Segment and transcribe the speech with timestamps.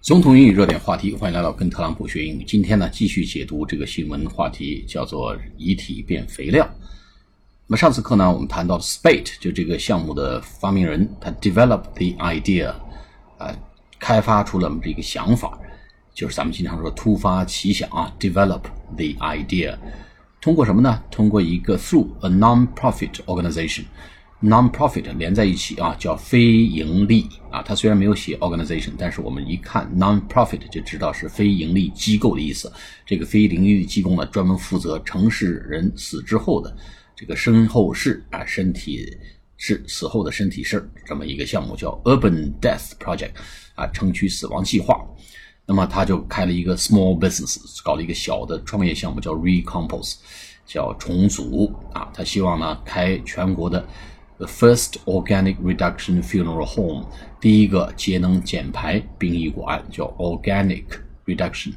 [0.00, 2.44] 总统英语热点话题，欢迎来到跟特朗普学英语。
[2.44, 6.66] 今天呢，继续解读这个新闻话题，叫做“遗体变肥料”。
[7.66, 12.72] 那么上次课呢，我们谈到 Spate 就这个项目的发明人，他 develop the idea，
[13.38, 13.52] 啊，
[13.98, 15.58] 开发出了这个想法，
[16.14, 18.62] 就是咱们经常说突发奇想啊，develop
[18.96, 19.76] the idea。
[20.40, 21.02] 通过什么呢？
[21.10, 23.82] 通过一个 through a non-profit organization。
[24.40, 27.60] Non-profit 连在一起啊，叫非盈利啊。
[27.60, 32.72] 它虽然没有写 organization，但是我们一看 non-profit 就知道是非盈利机构的意思。
[33.04, 36.76] 这个非盈利机构呢，专门负责城市人死之后的
[37.16, 39.04] 这个身后事啊，身体
[39.56, 43.32] 是死后的身体事这么一个项目，叫 Urban Death Project
[43.74, 45.04] 啊，城区死亡计划。
[45.66, 50.14] 那么他就开了一个 small business，搞了一个小的创业项目，叫 Recompose，
[50.64, 52.08] 叫重组啊。
[52.14, 53.84] 他希望呢，开全国的。
[54.38, 57.06] The first organic reduction funeral home，
[57.40, 60.84] 第一个节能减排殡仪馆叫 organic
[61.26, 61.72] reduction，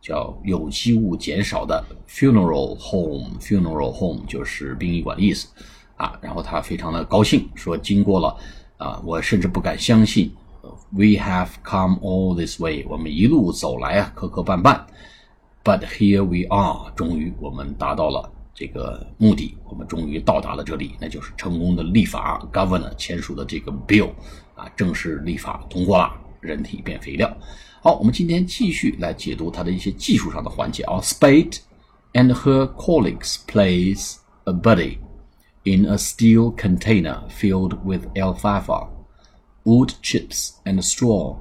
[0.00, 5.46] 叫有机物减少的 funeral home，funeral home 就是殡仪馆的意思
[5.96, 6.18] 啊。
[6.20, 8.36] 然后他非常的高兴，说经过了
[8.78, 10.32] 啊，我甚至不敢相信
[10.90, 14.80] ，we have come all this way，我们一路走来啊，磕磕绊绊
[15.62, 18.32] ，but here we are，终于我们达到了。
[18.59, 24.11] 这个目的，我们终于到达了这里，那就是成功的立法，Governor 签署的这个 Bill
[24.55, 27.35] 啊，正式立法通过了，人体变肥料。
[27.81, 30.99] 好，我们今天继续来解读它的一些技术上的环节啊。
[31.01, 31.57] Spade
[32.13, 34.15] and her colleagues place
[34.45, 34.99] a body
[35.63, 38.87] in a steel container filled with alfalfa,
[39.65, 41.35] wood chips, and straw,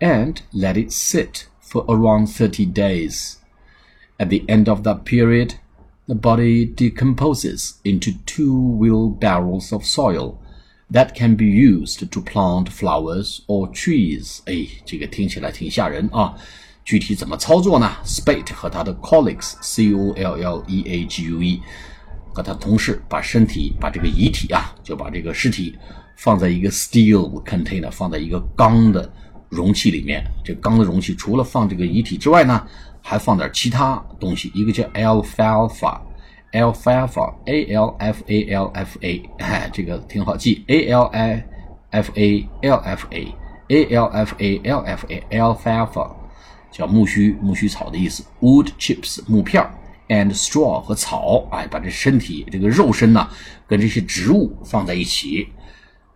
[0.00, 3.36] and let it sit for around 30 days.
[4.18, 5.54] At the end of that period,
[6.06, 10.34] the body decomposes into two wheelbarrows of soil
[10.90, 14.40] that can be used to plant flowers or trees。
[14.46, 16.34] 哎，这个听起来挺吓人啊！
[16.84, 17.92] 具体怎么操作呢？
[18.04, 21.60] Spate 和他的 colleagues，C O L L E A G U E，
[22.32, 25.76] 和他同事把身体，把这个遗体啊，就把这个尸体
[26.16, 29.12] 放在一个 steel container，放在一个钢的
[29.53, 30.21] 容器里面。
[30.43, 32.67] 这钢的容器除了放这个遗体之外呢？
[33.05, 41.43] 还放点其他东西，一个叫 alfalfa，alfalfa，a l f a l f a，哎，这个挺好记，a l i
[41.89, 46.11] f a l f a，a l f a l f a，alfalfa，
[46.71, 49.69] 叫苜蓿苜蓿草的意思，wood chips 木片
[50.07, 53.29] ，and straw 和草，哎，把这身体这个肉身呢，
[53.67, 55.49] 跟这些植物放在一起，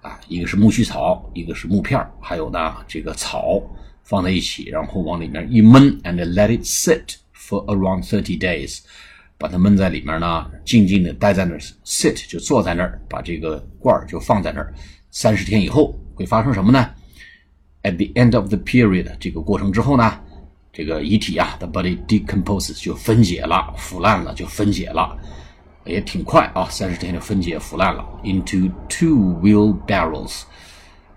[0.07, 3.62] 啊，一个是苜蓿草，一个是木片，还有呢这个草。
[4.09, 8.79] 放在一起，然后往里面一闷，and let it sit for around thirty days，
[9.38, 14.73] 把它闷在里面呢，静静的待在那儿，sit 就坐在那儿，把这个罐儿就放在那儿，
[15.12, 16.89] 三十天以后会发生什么呢
[17.84, 20.19] ？At the end of the period，这个过程之后呢，
[20.72, 25.18] 这个遗体啊，the body decomposes 就分解了，腐烂了就分解了，
[25.88, 30.44] 也挺快啊，三十天就分解腐烂了，into two wheelbarrows。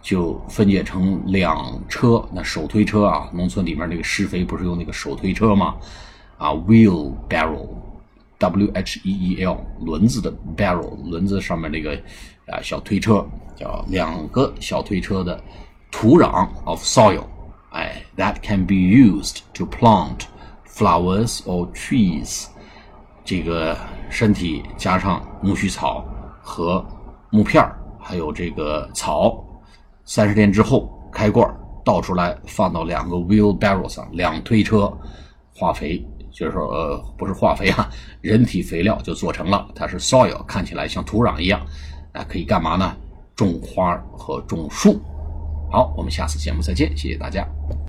[0.02, 5.76] 就分解成两车，那手推车啊，农村里面那个施肥不是用那个手推车吗？
[6.38, 11.92] 啊，wheelbarrow，W H E E L 轮子的 barrel，轮子上面那个
[12.46, 15.38] 啊小推车，叫两个小推车的
[15.90, 17.24] 土壤 of soil，
[17.72, 20.20] 哎，that can be used to plant
[20.66, 22.46] flowers or trees，
[23.22, 23.76] 这个
[24.10, 26.04] 身体加上苜蓿草
[26.42, 26.84] 和
[27.30, 29.42] 木片儿还有这个草。
[30.04, 31.48] 三十天之后开罐
[31.84, 34.92] 倒出来，放到两个 wheelbarrow 上，两推车
[35.54, 37.88] 化肥，就是说呃不是化肥啊，
[38.20, 39.68] 人体肥料就做成了。
[39.74, 41.60] 它是 soil，看起来像土壤一样，
[42.12, 42.96] 啊可以干嘛呢？
[43.36, 45.00] 种花和种树。
[45.70, 47.46] 好，我们下次节目再见，谢谢大家。